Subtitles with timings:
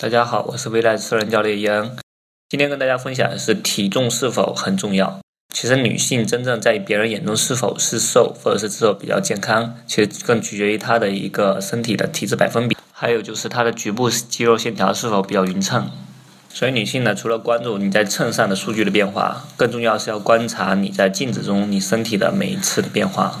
[0.00, 1.96] 大家好，我是未来私人教练伊恩。
[2.48, 5.18] 今天跟大家分享的是体重是否很重要。
[5.52, 15.90] 其实女性真正在别人眼中是否是瘦，或者是是否比较健康，其实更取决于她的一个身体的体脂百分比，还有就是她的局部肌肉线条是否比较匀称。
[16.48, 23.40] 所以女性呢，除了关注你在秤上的数据的变化，更重要是要观察你在镜子中你身体的每一次的变化。